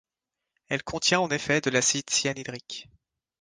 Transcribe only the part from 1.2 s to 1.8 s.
effet de